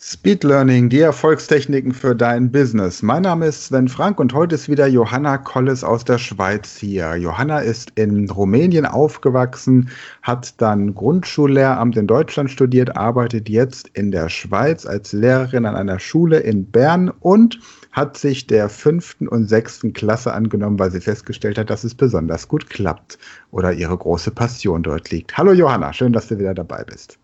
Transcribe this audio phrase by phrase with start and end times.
[0.00, 3.02] Speed Learning, die Erfolgstechniken für dein Business.
[3.02, 7.16] Mein Name ist Sven Frank und heute ist wieder Johanna Kolles aus der Schweiz hier.
[7.16, 9.90] Johanna ist in Rumänien aufgewachsen,
[10.22, 15.98] hat dann Grundschullehramt in Deutschland studiert, arbeitet jetzt in der Schweiz als Lehrerin an einer
[15.98, 17.58] Schule in Bern und
[17.90, 22.46] hat sich der fünften und sechsten Klasse angenommen, weil sie festgestellt hat, dass es besonders
[22.46, 23.18] gut klappt
[23.50, 25.36] oder ihre große Passion dort liegt.
[25.36, 27.18] Hallo Johanna, schön, dass du wieder dabei bist.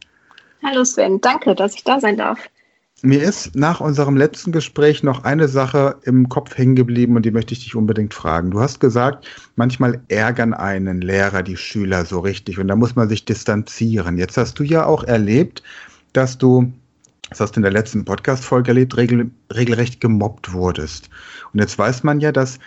[0.64, 2.50] Hallo Sven, danke, dass ich da sein darf.
[3.04, 7.32] Mir ist nach unserem letzten Gespräch noch eine Sache im Kopf hängen geblieben und die
[7.32, 8.50] möchte ich dich unbedingt fragen.
[8.50, 13.10] Du hast gesagt, manchmal ärgern einen Lehrer die Schüler so richtig und da muss man
[13.10, 14.16] sich distanzieren.
[14.16, 15.62] Jetzt hast du ja auch erlebt,
[16.14, 16.72] dass du,
[17.28, 21.10] das hast du in der letzten Podcast-Folge erlebt, regel, regelrecht gemobbt wurdest.
[21.52, 22.58] Und jetzt weiß man ja, dass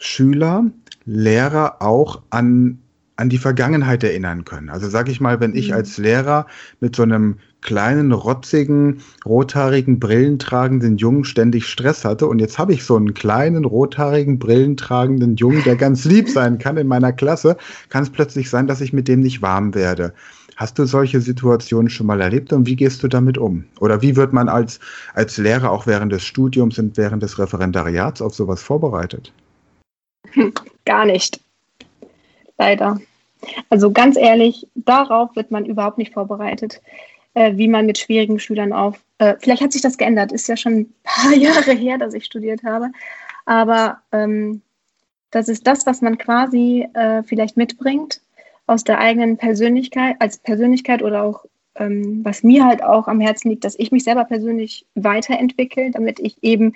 [0.00, 0.64] Schüler
[1.04, 2.80] Lehrer auch an
[3.16, 4.70] an die Vergangenheit erinnern können.
[4.70, 5.74] Also sage ich mal, wenn ich mhm.
[5.74, 6.46] als Lehrer
[6.80, 12.84] mit so einem kleinen, rotzigen, rothaarigen, brillentragenden Jungen ständig Stress hatte und jetzt habe ich
[12.84, 17.56] so einen kleinen, rothaarigen, brillentragenden Jungen, der ganz lieb sein kann in meiner Klasse,
[17.88, 20.14] kann es plötzlich sein, dass ich mit dem nicht warm werde.
[20.56, 23.64] Hast du solche Situationen schon mal erlebt und wie gehst du damit um?
[23.80, 24.78] Oder wie wird man als,
[25.14, 29.32] als Lehrer auch während des Studiums und während des Referendariats auf sowas vorbereitet?
[30.84, 31.40] Gar nicht
[32.58, 33.00] leider.
[33.68, 36.80] Also ganz ehrlich, darauf wird man überhaupt nicht vorbereitet,
[37.34, 39.04] äh, wie man mit schwierigen Schülern auf.
[39.18, 42.24] Äh, vielleicht hat sich das geändert, ist ja schon ein paar Jahre her, dass ich
[42.24, 42.90] studiert habe.
[43.44, 44.62] Aber ähm,
[45.30, 48.20] das ist das, was man quasi äh, vielleicht mitbringt
[48.66, 53.50] aus der eigenen Persönlichkeit, als Persönlichkeit oder auch, ähm, was mir halt auch am Herzen
[53.50, 56.74] liegt, dass ich mich selber persönlich weiterentwickle, damit ich eben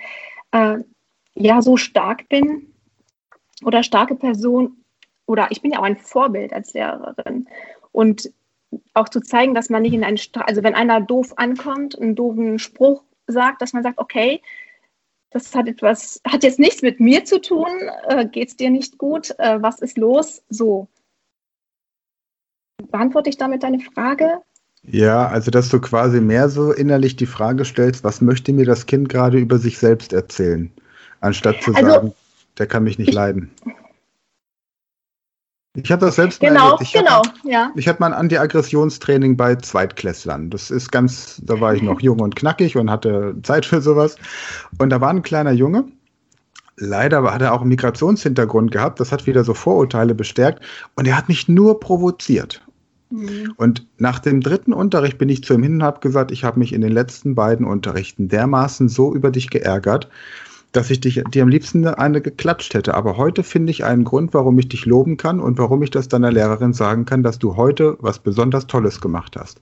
[0.51, 0.77] äh,
[1.35, 2.67] ja so stark bin
[3.63, 4.75] oder starke Person
[5.25, 7.47] oder ich bin ja auch ein Vorbild als Lehrerin.
[7.91, 8.31] Und
[8.93, 12.15] auch zu zeigen, dass man nicht in einen, Stra also wenn einer doof ankommt, einen
[12.15, 14.41] doofen Spruch sagt, dass man sagt, okay,
[15.31, 17.67] das hat etwas, hat jetzt nichts mit mir zu tun,
[18.07, 20.43] äh, geht es dir nicht gut, äh, was ist los?
[20.49, 20.87] So.
[22.91, 24.41] Beantworte ich damit deine Frage?
[24.83, 28.85] Ja, also dass du quasi mehr so innerlich die Frage stellst, was möchte mir das
[28.85, 30.71] Kind gerade über sich selbst erzählen,
[31.19, 32.13] anstatt zu also, sagen,
[32.57, 33.51] der kann mich nicht ich, leiden.
[35.75, 37.71] Ich habe das selbst genau, mal Ich genau, hab, ja.
[37.75, 40.49] Ich hatte mal ein Anti-Aggressionstraining bei Zweitklässlern.
[40.49, 44.15] Das ist ganz, da war ich noch jung und knackig und hatte Zeit für sowas.
[44.79, 45.85] Und da war ein kleiner Junge.
[46.75, 48.99] Leider hat er auch einen Migrationshintergrund gehabt.
[48.99, 50.63] Das hat wieder so Vorurteile bestärkt.
[50.95, 52.61] Und er hat mich nur provoziert.
[53.11, 53.53] Mhm.
[53.57, 56.57] Und nach dem dritten Unterricht bin ich zu ihm hin und habe gesagt, ich habe
[56.57, 60.09] mich in den letzten beiden Unterrichten dermaßen so über dich geärgert,
[60.71, 62.93] dass ich dich, dir am liebsten eine geklatscht hätte.
[62.93, 66.07] Aber heute finde ich einen Grund, warum ich dich loben kann und warum ich das
[66.07, 69.61] deiner Lehrerin sagen kann, dass du heute was besonders Tolles gemacht hast.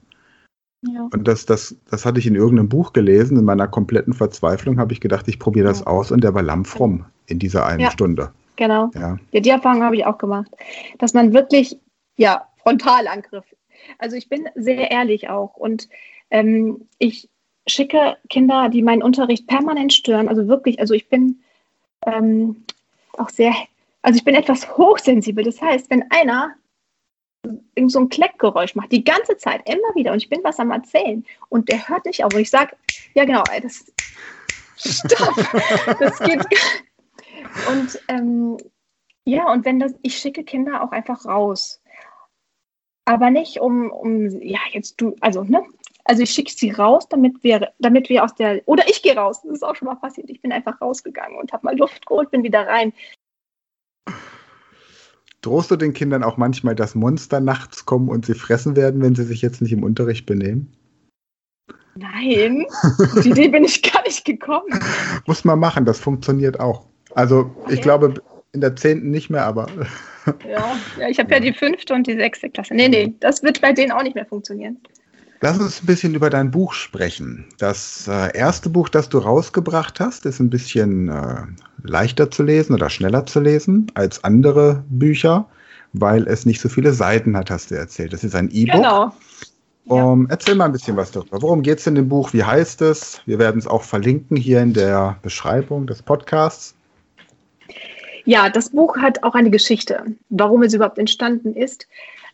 [0.82, 1.08] Ja.
[1.12, 3.38] Und das, das, das hatte ich in irgendeinem Buch gelesen.
[3.38, 5.86] In meiner kompletten Verzweiflung habe ich gedacht, ich probiere das ja.
[5.86, 8.30] aus und der war lammfromm in dieser einen ja, Stunde.
[8.56, 8.90] Genau.
[8.94, 9.18] Ja.
[9.32, 10.50] die Erfahrung habe ich auch gemacht.
[10.98, 11.78] Dass man wirklich,
[12.16, 13.44] ja, Frontalangriff.
[13.98, 15.88] Also ich bin sehr ehrlich auch und
[16.30, 17.28] ähm, ich
[17.68, 20.28] schicke Kinder, die meinen Unterricht permanent stören.
[20.28, 21.42] Also wirklich, also ich bin
[22.06, 22.64] ähm,
[23.16, 23.54] auch sehr,
[24.02, 25.44] also ich bin etwas hochsensibel.
[25.44, 26.54] Das heißt, wenn einer
[27.74, 30.70] irgend so ein Kleckgeräusch macht, die ganze Zeit, immer wieder, und ich bin was am
[30.70, 32.34] Erzählen und der hört nicht auf.
[32.34, 32.76] Und ich sage,
[33.14, 33.92] ja genau, das,
[34.76, 35.34] stopp,
[36.00, 36.44] das geht.
[37.68, 38.56] Und ähm,
[39.24, 41.80] ja, und wenn das, ich schicke Kinder auch einfach raus.
[43.04, 45.62] Aber nicht um, um, ja, jetzt du, also, ne,
[46.08, 49.42] also ich schicke sie raus, damit wir, damit wir aus der, oder ich gehe raus,
[49.42, 50.30] das ist auch schon mal passiert.
[50.30, 52.92] Ich bin einfach rausgegangen und habe mal Luft geholt, bin wieder rein.
[55.42, 59.14] Drohst du den Kindern auch manchmal, dass Monster nachts kommen und sie fressen werden, wenn
[59.14, 60.72] sie sich jetzt nicht im Unterricht benehmen?
[61.94, 64.80] Nein, auf die Idee bin ich gar nicht gekommen.
[65.26, 66.86] Muss man machen, das funktioniert auch.
[67.14, 67.74] Also okay.
[67.74, 68.14] ich glaube,
[68.52, 69.66] in der zehnten nicht mehr, aber.
[70.48, 72.74] ja, ja ich habe ja die fünfte und die sechste Klasse.
[72.74, 74.78] Nee, nee, das wird bei denen auch nicht mehr funktionieren.
[75.40, 77.46] Lass uns ein bisschen über dein Buch sprechen.
[77.58, 81.42] Das äh, erste Buch, das du rausgebracht hast, ist ein bisschen äh,
[81.82, 85.46] leichter zu lesen oder schneller zu lesen als andere Bücher,
[85.92, 88.12] weil es nicht so viele Seiten hat, hast du erzählt.
[88.12, 88.76] Das ist ein E-Book.
[88.76, 89.12] Genau.
[89.86, 90.30] Um, ja.
[90.30, 91.40] Erzähl mal ein bisschen was darüber.
[91.40, 92.32] Worum geht es in dem Buch?
[92.32, 93.22] Wie heißt es?
[93.24, 96.74] Wir werden es auch verlinken hier in der Beschreibung des Podcasts.
[98.24, 101.86] Ja, das Buch hat auch eine Geschichte, warum es überhaupt entstanden ist.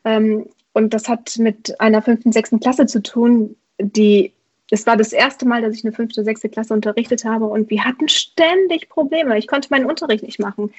[0.05, 4.33] Ähm, und das hat mit einer fünften, sechsten Klasse zu tun, die,
[4.71, 7.85] es war das erste Mal, dass ich eine fünfte, sechste Klasse unterrichtet habe und wir
[7.85, 9.39] hatten ständig Probleme.
[9.39, 10.73] Ich konnte meinen Unterricht nicht machen.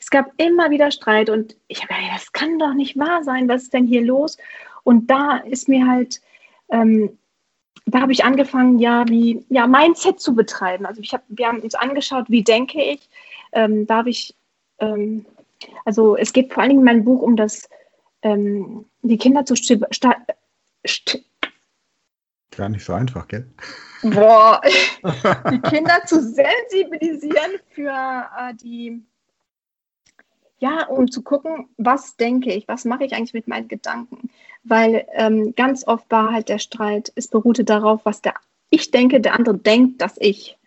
[0.00, 3.48] Es gab immer wieder Streit und ich habe gedacht, das kann doch nicht wahr sein,
[3.48, 4.36] was ist denn hier los?
[4.82, 6.20] Und da ist mir halt
[6.70, 7.16] ähm,
[7.86, 10.86] da habe ich angefangen, ja, wie, ja, Mindset zu betreiben.
[10.86, 13.08] Also ich hab, wir haben uns angeschaut, wie denke ich.
[13.52, 14.34] Ähm, da habe ich,
[14.78, 15.26] ähm,
[15.84, 17.68] also es geht vor allen Dingen in meinem Buch um das,
[18.24, 19.54] ähm, die Kinder zu
[22.50, 23.48] Gar nicht so einfach, gell?
[24.02, 24.60] Boah,
[25.50, 29.02] die Kinder zu sensibilisieren für äh, die,
[30.58, 34.30] ja, um zu gucken, was denke ich, was mache ich eigentlich mit meinen Gedanken.
[34.62, 38.34] Weil ähm, ganz oft war halt der Streit, es beruhte darauf, was der
[38.74, 40.58] ich denke, der andere denkt, dass ich.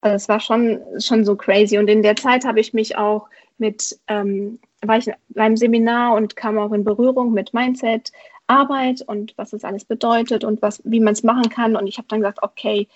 [0.00, 1.76] Also es war schon, schon so crazy.
[1.76, 6.36] Und in der Zeit habe ich mich auch mit, ähm, war ich beim Seminar und
[6.36, 8.12] kam auch in Berührung mit Mindset,
[8.46, 11.76] Arbeit und was das alles bedeutet und was, wie man es machen kann.
[11.76, 12.88] Und ich habe dann gesagt, okay,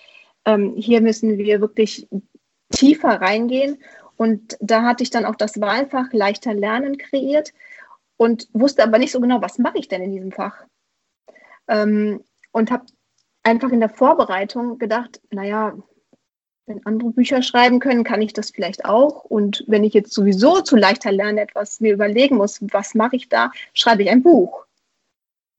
[0.45, 2.07] ähm, hier müssen wir wirklich
[2.71, 3.77] tiefer reingehen.
[4.17, 7.53] Und da hatte ich dann auch das Wahlfach leichter lernen kreiert
[8.17, 10.63] und wusste aber nicht so genau, was mache ich denn in diesem Fach.
[11.67, 12.85] Ähm, und habe
[13.43, 15.75] einfach in der Vorbereitung gedacht, naja,
[16.65, 19.25] wenn andere Bücher schreiben können, kann ich das vielleicht auch.
[19.25, 23.29] Und wenn ich jetzt sowieso zu leichter Lernen etwas mir überlegen muss, was mache ich
[23.29, 24.65] da, schreibe ich ein Buch.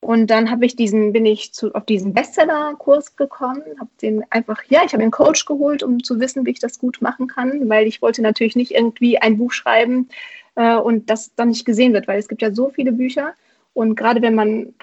[0.01, 4.63] Und dann habe ich diesen, bin ich zu, auf diesen Bestseller-Kurs gekommen, habe den einfach,
[4.69, 7.71] ja, ich habe einen Coach geholt, um zu wissen, wie ich das gut machen kann,
[7.71, 10.11] weil ich wollte natürlich nicht irgendwie ein Buch schreiben
[10.57, 13.35] äh, und das dann nicht gesehen wird, weil es gibt ja so viele Bücher
[13.73, 14.75] und gerade wenn man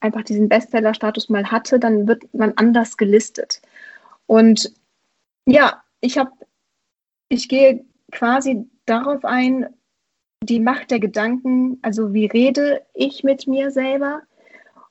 [0.00, 3.62] einfach diesen Bestseller-Status mal hatte, dann wird man anders gelistet.
[4.26, 4.72] Und
[5.46, 6.30] ja, ich habe,
[7.28, 9.66] ich gehe quasi darauf ein,
[10.42, 14.22] die Macht der Gedanken, also wie rede ich mit mir selber,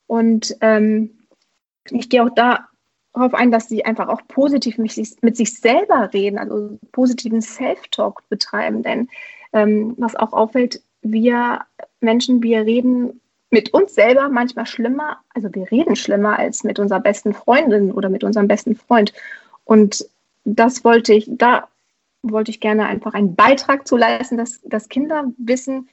[0.07, 1.18] und ähm,
[1.90, 6.13] ich gehe auch darauf ein, dass sie einfach auch positiv mit sich, mit sich selber
[6.13, 8.84] reden, also positiven Self-Talk betreiben.
[8.84, 9.10] Denn
[9.54, 11.62] ähm, was auch auffällt, wir
[12.01, 17.00] Menschen, wir reden mit uns selber manchmal schlimmer, also wir reden schlimmer als mit unserer
[17.00, 19.13] besten Freundin oder mit unserem besten Freund.
[19.63, 20.06] Und
[20.45, 21.68] das wollte ich, da
[22.21, 25.89] wollte ich gerne einfach einen Beitrag zu leisten, dass, dass Kinder wissen,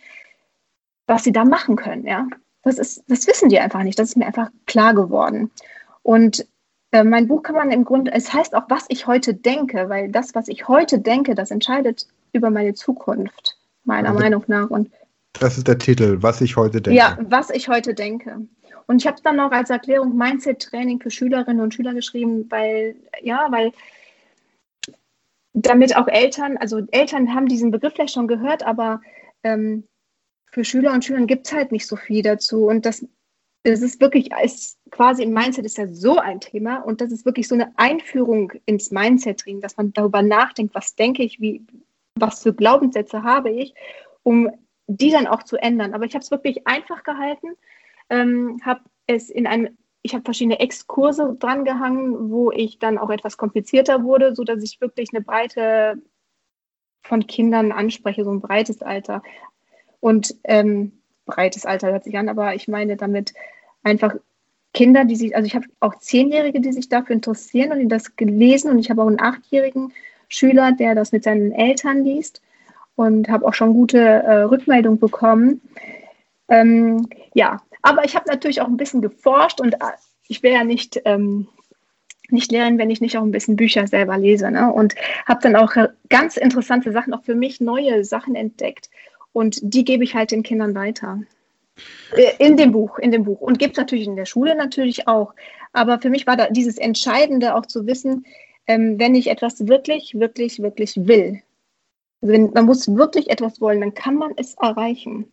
[1.07, 2.29] was sie da machen können, ja.
[2.63, 3.99] Das, ist, das wissen die einfach nicht.
[3.99, 5.51] Das ist mir einfach klar geworden.
[6.03, 6.47] Und
[6.93, 10.11] äh, mein Buch kann man im Grunde, es heißt auch, was ich heute denke, weil
[10.11, 14.71] das, was ich heute denke, das entscheidet über meine Zukunft, meiner also, Meinung nach.
[14.71, 14.91] Und
[15.33, 16.97] das ist der Titel, was ich heute denke.
[16.97, 18.47] Ja, was ich heute denke.
[18.87, 23.47] Und ich habe dann noch als Erklärung Mindset-Training für Schülerinnen und Schüler geschrieben, weil, ja,
[23.51, 23.73] weil
[25.53, 29.01] damit auch Eltern, also Eltern haben diesen Begriff vielleicht schon gehört, aber
[29.43, 29.85] ähm,
[30.51, 32.67] für Schüler und Schülerinnen gibt es halt nicht so viel dazu.
[32.67, 33.07] Und das,
[33.65, 37.25] das ist wirklich, ist quasi im Mindset ist ja so ein Thema und das ist
[37.25, 41.65] wirklich so eine Einführung ins Mindset-Training, dass man darüber nachdenkt, was denke ich, wie,
[42.15, 43.75] was für Glaubenssätze habe ich,
[44.23, 44.51] um
[44.87, 45.95] die dann auch zu ändern.
[45.95, 47.49] Aber ich habe es wirklich einfach gehalten,
[48.11, 53.11] ähm, habe es in einem, ich habe verschiedene Exkurse dran gehangen, wo ich dann auch
[53.11, 56.03] etwas komplizierter wurde, sodass ich wirklich eine Breite
[57.03, 59.23] von Kindern anspreche, so ein breites Alter.
[60.01, 63.33] Und ähm, breites Alter hört sich an, aber ich meine damit
[63.83, 64.15] einfach
[64.75, 68.71] Kinder, die sich, also ich habe auch Zehnjährige, die sich dafür interessieren und das gelesen
[68.71, 69.93] und ich habe auch einen achtjährigen
[70.29, 72.41] Schüler, der das mit seinen Eltern liest
[72.97, 75.61] und habe auch schon gute äh, Rückmeldung bekommen.
[76.49, 79.97] Ähm, ja, aber ich habe natürlich auch ein bisschen geforscht und äh,
[80.29, 81.49] ich wäre ja nicht, ähm,
[82.31, 84.51] nicht lernen, wenn ich nicht auch ein bisschen Bücher selber lese.
[84.51, 84.73] Ne?
[84.73, 84.95] Und
[85.27, 88.89] habe dann auch äh, ganz interessante Sachen, auch für mich neue Sachen entdeckt.
[89.33, 91.21] Und die gebe ich halt den Kindern weiter.
[92.17, 93.41] Äh, in dem Buch, in dem Buch.
[93.41, 95.35] Und gibt es natürlich in der Schule natürlich auch.
[95.73, 98.27] Aber für mich war da dieses Entscheidende auch zu wissen,
[98.67, 101.43] ähm, wenn ich etwas wirklich, wirklich, wirklich will.
[102.21, 105.33] Also wenn, man muss wirklich etwas wollen, dann kann man es erreichen.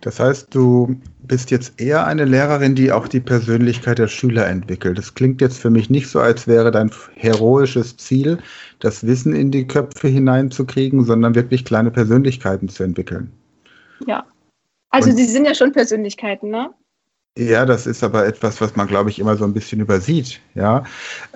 [0.00, 4.96] Das heißt, du bist jetzt eher eine Lehrerin, die auch die Persönlichkeit der Schüler entwickelt.
[4.96, 8.38] Das klingt jetzt für mich nicht so, als wäre dein heroisches Ziel,
[8.78, 13.30] das Wissen in die Köpfe hineinzukriegen, sondern wirklich kleine Persönlichkeiten zu entwickeln.
[14.06, 14.24] Ja.
[14.90, 16.70] Also Und, sie sind ja schon Persönlichkeiten, ne?
[17.38, 20.40] Ja, das ist aber etwas, was man, glaube ich, immer so ein bisschen übersieht.
[20.56, 20.82] Ja,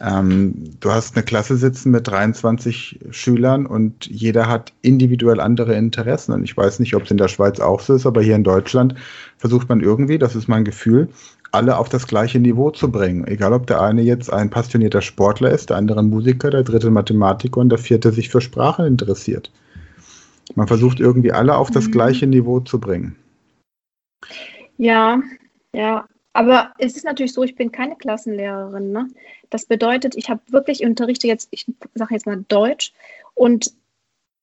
[0.01, 6.33] ähm, du hast eine Klasse sitzen mit 23 Schülern und jeder hat individuell andere Interessen.
[6.33, 8.43] Und ich weiß nicht, ob es in der Schweiz auch so ist, aber hier in
[8.43, 8.97] Deutschland
[9.39, 11.09] versucht man irgendwie, das ist mein Gefühl,
[11.53, 13.25] alle auf das gleiche Niveau zu bringen.
[13.29, 16.91] Egal, ob der eine jetzt ein passionierter Sportler ist, der andere ein Musiker, der dritte
[16.91, 19.53] Mathematiker und der vierte sich für Sprachen interessiert.
[20.57, 21.93] Man versucht irgendwie alle auf das mhm.
[21.93, 23.15] gleiche Niveau zu bringen.
[24.77, 25.21] Ja,
[25.75, 28.93] ja, aber es ist natürlich so, ich bin keine Klassenlehrerin.
[28.93, 29.09] Ne?
[29.51, 32.93] Das bedeutet, ich habe wirklich ich unterrichte jetzt, ich sage jetzt mal Deutsch
[33.35, 33.73] und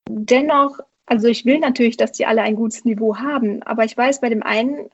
[0.08, 4.20] dennoch, also ich will natürlich, dass die alle ein gutes Niveau haben, aber ich weiß,
[4.20, 4.88] bei dem einen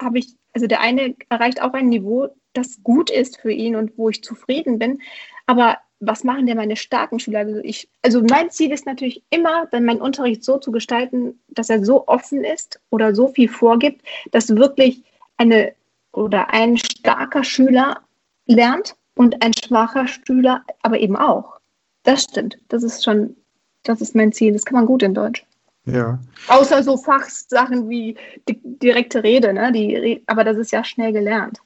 [0.00, 3.96] habe ich, also der eine erreicht auch ein Niveau, das gut ist für ihn und
[3.96, 5.00] wo ich zufrieden bin.
[5.46, 7.40] Aber was machen denn meine starken Schüler?
[7.40, 11.70] Also, ich, also mein Ziel ist natürlich immer, dann meinen Unterricht so zu gestalten, dass
[11.70, 15.02] er so offen ist oder so viel vorgibt, dass wirklich
[15.36, 15.74] eine
[16.12, 18.00] oder ein starker Schüler
[18.46, 21.58] lernt und ein schwacher Schüler aber eben auch.
[22.04, 22.58] Das stimmt.
[22.68, 23.36] Das ist schon,
[23.84, 24.52] das ist mein Ziel.
[24.52, 25.44] Das kann man gut in Deutsch.
[25.84, 26.18] Ja.
[26.48, 28.16] Außer so Fachsachen wie
[28.48, 29.72] direkte Rede, ne?
[29.72, 31.60] Die, aber das ist ja schnell gelernt.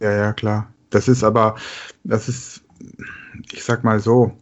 [0.00, 0.72] Ja, ja, klar.
[0.90, 1.56] Das ist aber,
[2.04, 2.62] das ist,
[3.52, 4.32] ich sag mal so,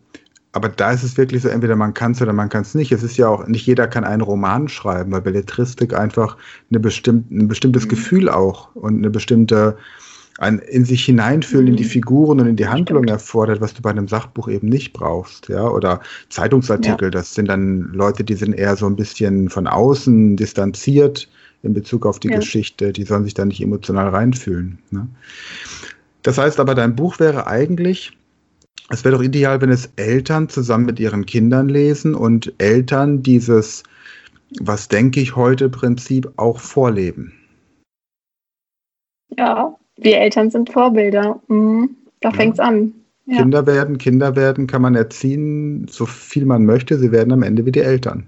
[0.55, 2.93] aber da ist es wirklich so, entweder man kann es oder man kann es nicht.
[2.93, 6.37] Es ist ja auch, nicht jeder kann einen Roman schreiben, weil Belletristik einfach
[6.71, 7.89] eine bestimmt, ein bestimmtes mhm.
[7.89, 9.77] Gefühl auch und eine bestimmte,
[10.39, 11.89] ein in sich hineinfühlen in die mhm.
[11.89, 15.69] Figuren und in die Handlung erfordert, was du bei einem Sachbuch eben nicht brauchst, ja,
[15.69, 17.11] oder Zeitungsartikel, ja.
[17.11, 21.29] das sind dann Leute, die sind eher so ein bisschen von außen distanziert
[21.65, 22.37] in Bezug auf die ja.
[22.37, 24.79] Geschichte, die sollen sich da nicht emotional reinfühlen.
[24.91, 25.09] Ne?
[26.23, 28.17] Das heißt aber, dein Buch wäre eigentlich,
[28.91, 33.83] es wäre doch ideal, wenn es Eltern zusammen mit ihren Kindern lesen und Eltern dieses,
[34.61, 37.33] was denke ich heute, Prinzip auch vorleben.
[39.37, 41.41] Ja, wir Eltern sind Vorbilder.
[41.49, 41.97] Mhm.
[42.21, 42.35] Da ja.
[42.35, 42.93] fängt es an.
[43.27, 43.39] Ja.
[43.39, 46.99] Kinder werden, Kinder werden, kann man erziehen, so viel man möchte.
[46.99, 48.27] Sie werden am Ende wie die Eltern.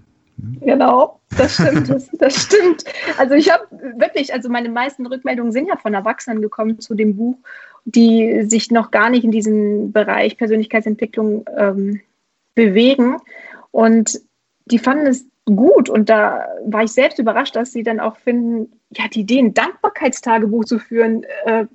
[0.60, 2.84] Genau, das stimmt, das, das stimmt.
[3.18, 3.66] Also ich habe
[3.98, 7.36] wirklich, also meine meisten Rückmeldungen sind ja von Erwachsenen gekommen zu dem Buch,
[7.84, 12.00] die sich noch gar nicht in diesem Bereich Persönlichkeitsentwicklung ähm,
[12.54, 13.16] bewegen.
[13.70, 14.20] Und
[14.66, 15.88] die fanden es gut.
[15.88, 19.54] Und da war ich selbst überrascht, dass sie dann auch finden, ja, die Idee, ein
[19.54, 21.66] Dankbarkeitstagebuch zu führen, äh,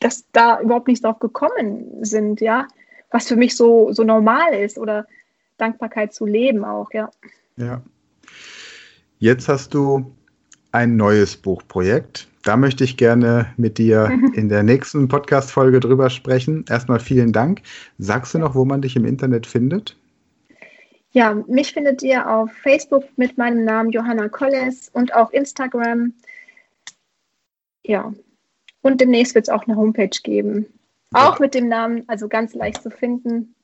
[0.00, 2.68] dass da überhaupt nicht drauf gekommen sind, ja,
[3.10, 5.06] was für mich so, so normal ist oder
[5.56, 7.10] Dankbarkeit zu leben auch, ja.
[7.56, 7.82] Ja.
[9.20, 10.14] Jetzt hast du
[10.70, 12.28] ein neues Buchprojekt.
[12.44, 16.64] Da möchte ich gerne mit dir in der nächsten Podcast-Folge drüber sprechen.
[16.68, 17.62] Erstmal vielen Dank.
[17.98, 19.96] Sagst du noch, wo man dich im Internet findet?
[21.10, 26.12] Ja, mich findet ihr auf Facebook mit meinem Namen Johanna Kolles und auch Instagram.
[27.84, 28.12] Ja,
[28.82, 30.66] und demnächst wird es auch eine Homepage geben.
[31.12, 31.40] Auch ja.
[31.40, 33.54] mit dem Namen, also ganz leicht zu finden.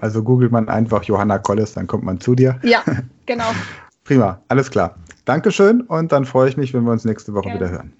[0.00, 2.58] Also googelt man einfach Johanna Kolles, dann kommt man zu dir.
[2.62, 2.82] Ja,
[3.26, 3.50] genau.
[4.04, 4.96] Prima, alles klar.
[5.24, 7.60] Dankeschön und dann freue ich mich, wenn wir uns nächste Woche Gerne.
[7.60, 7.92] wieder hören.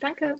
[0.00, 0.36] Danke.